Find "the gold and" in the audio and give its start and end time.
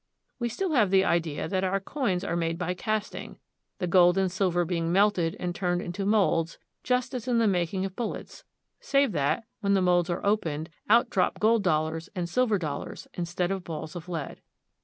3.77-4.31